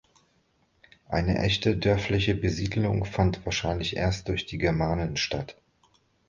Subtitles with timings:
[1.09, 5.57] Eine echte dörfliche Besiedlung fand wahrscheinlich erst durch die Germanen statt.